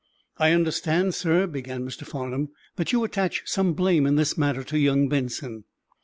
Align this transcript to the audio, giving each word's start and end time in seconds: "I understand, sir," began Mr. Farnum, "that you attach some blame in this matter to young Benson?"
"I 0.39 0.53
understand, 0.53 1.13
sir," 1.13 1.45
began 1.45 1.85
Mr. 1.87 2.07
Farnum, 2.07 2.49
"that 2.75 2.91
you 2.91 3.03
attach 3.03 3.43
some 3.45 3.73
blame 3.73 4.07
in 4.07 4.15
this 4.15 4.35
matter 4.35 4.63
to 4.63 4.79
young 4.79 5.07
Benson?" 5.07 5.63